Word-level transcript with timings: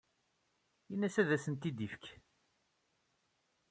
Ini-as 0.93 1.15
ad 1.21 1.29
asen-tent-id-yefk. 1.35 2.05